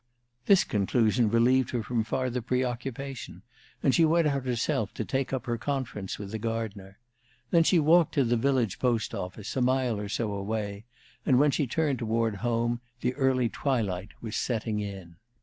[0.47, 3.43] This conclusion relieved her from farther preoccupation,
[3.83, 6.97] and she went out herself to take up her conference with the gardener.
[7.51, 10.85] Thence she walked to the village post office, a mile or so away;
[11.23, 15.17] and when she turned toward home, the early twilight was setting in.